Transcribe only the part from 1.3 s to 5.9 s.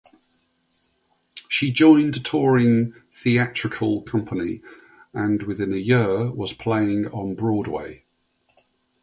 She joined a touring theatrical company and within a